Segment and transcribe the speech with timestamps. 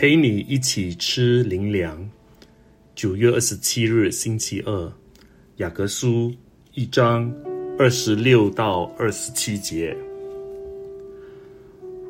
[0.00, 2.08] 陪你一起吃灵粮。
[2.94, 4.92] 九月二十七日，星期二，
[5.56, 6.32] 雅各书
[6.72, 7.28] 一章
[7.76, 9.96] 二十六到二十七节。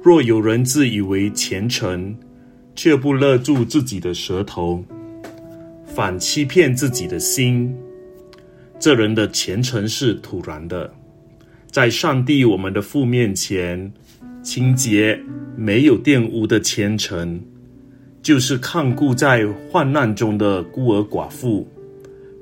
[0.03, 2.15] 若有人自以为虔诚，
[2.77, 4.85] 却不勒住自己的舌头，
[5.87, 7.75] 反欺骗自己的心，
[8.79, 10.93] 这人的虔诚是徒然的，
[11.71, 13.91] 在上帝我们的父面前，
[14.43, 15.19] 清洁
[15.57, 17.43] 没有玷污的虔诚。
[18.23, 21.67] 就是看顾在患难中的孤儿寡妇，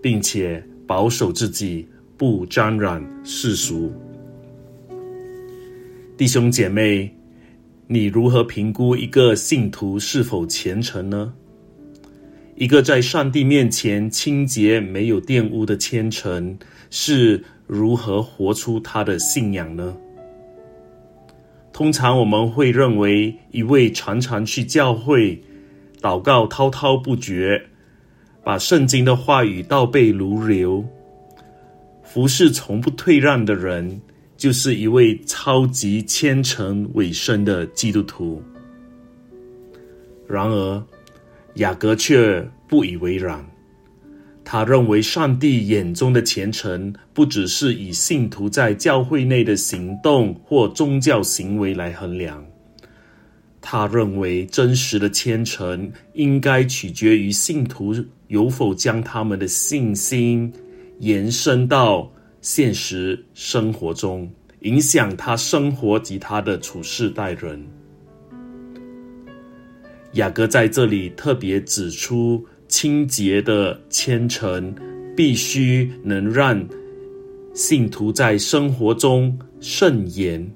[0.02, 3.92] 并且保守自己不沾染世俗。
[6.16, 7.14] 弟兄姐妹，
[7.86, 11.32] 你如何评估一个信徒是否虔诚呢？
[12.56, 19.94] 一个在上帝面前清洁、没有玷污的虔诚，是如何活出他的信仰呢？
[21.70, 25.38] 通常我们会认为，一位常常去教会。
[26.06, 27.60] 祷告滔滔不绝，
[28.44, 30.84] 把圣经的话语倒背如流，
[32.04, 34.00] 服侍从不退让的人，
[34.36, 38.40] 就是一位超级虔诚委身的基督徒。
[40.28, 40.80] 然而，
[41.54, 43.44] 雅各却不以为然。
[44.44, 52.46] 他认为，上帝眼中的虔诚，不只是以信徒在教会内的行动或宗教行为来衡量。
[53.68, 57.92] 他认为，真实的虔诚应该取决于信徒
[58.28, 60.52] 有否将他们的信心
[61.00, 62.08] 延伸到
[62.40, 64.30] 现实生活中，
[64.60, 67.60] 影响他生活及他的处事待人。
[70.12, 74.72] 雅各在这里特别指出，清洁的虔诚
[75.16, 76.64] 必须能让
[77.52, 80.48] 信徒在生活中慎言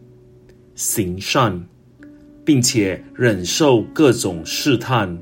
[0.77, 1.61] 行善。
[2.45, 5.17] 并且忍受各种试探，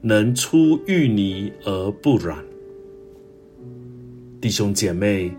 [0.00, 2.36] 能出淤泥而不染。
[4.40, 5.30] 弟兄姐妹，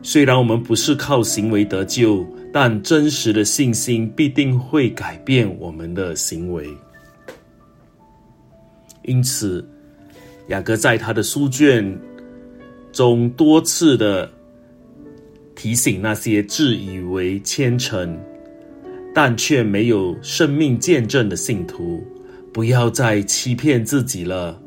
[0.00, 6.68] 虽然我们不是靠行为得救，但真实的信心必定会改变我们的行为。
[9.02, 9.66] 因此，
[10.48, 11.98] 雅各在他的书卷
[12.92, 14.30] 中多次的
[15.54, 18.18] 提醒那些自以为虔诚。
[19.14, 22.04] 但却没有生命见证的信徒，
[22.52, 24.60] 不要再欺骗自己了，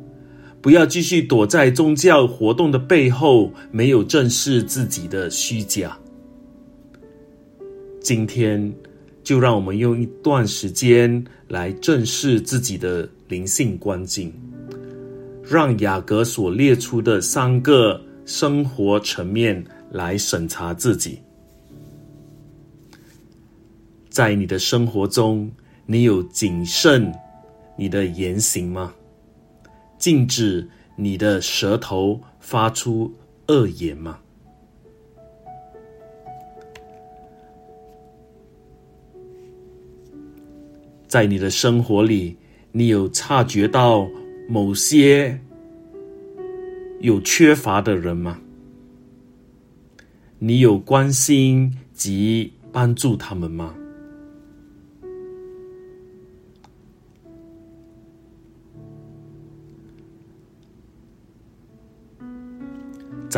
[0.62, 5.98] 不要继续躲在宗教活动的背后，没有正视自己的虚假。
[8.00, 8.74] 今天，
[9.22, 14.34] 就让我们用一段时间来正视自己的灵性关境，
[15.44, 21.20] 让雅各所列出的三个生活层面来审查自己。
[24.18, 25.48] 在你的生活中，
[25.86, 27.14] 你有谨慎
[27.76, 28.92] 你的言行吗？
[30.00, 33.14] 禁止你的舌头发出
[33.48, 34.18] 恶言吗？
[41.08, 42.36] 在你的生活里，
[42.72, 44.10] 你有察觉到
[44.50, 45.40] 某些
[47.02, 48.42] 有缺乏的人吗？
[50.40, 53.76] 你有关心及帮助他们吗？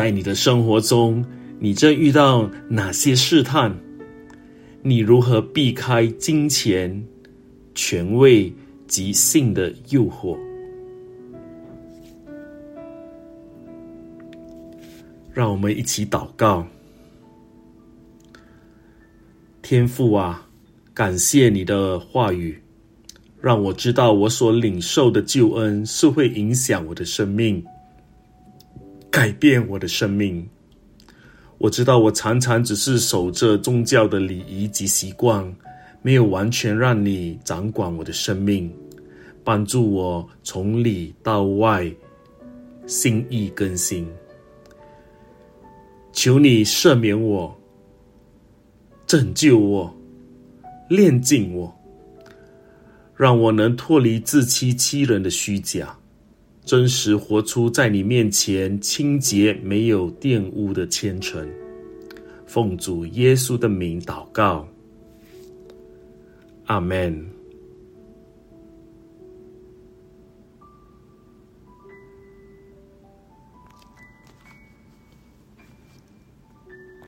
[0.00, 1.22] 在你的生活中，
[1.58, 3.70] 你正遇到哪些试探？
[4.80, 7.04] 你如何避开金钱、
[7.74, 8.50] 权位
[8.86, 10.38] 及性的诱惑？
[15.34, 16.66] 让我们一起祷告。
[19.60, 20.48] 天父啊，
[20.94, 22.58] 感谢你的话语，
[23.38, 27.62] 让我知道我所领受的救恩是会影响我的生命。
[29.10, 30.48] 改变我的生命。
[31.58, 35.44] 我知道我常常只是守着宗教的礼仪及习惯，
[36.00, 38.72] 没有完全让你掌管我的生命，
[39.44, 41.92] 帮助我从里到外
[42.86, 44.08] 心意更新。
[46.12, 47.54] 求你赦免我，
[49.06, 49.94] 拯救我，
[50.88, 51.72] 炼净我，
[53.14, 55.96] 让我能脱离自欺欺人的虚假。
[56.70, 61.44] 真实活出在你面前清洁、没有玷污的虔诚，
[62.46, 64.68] 奉主耶稣的名祷告，
[66.66, 67.39] 阿门。